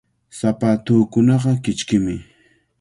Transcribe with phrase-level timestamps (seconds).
[0.37, 2.15] Sapatuukunaqa kichkimi.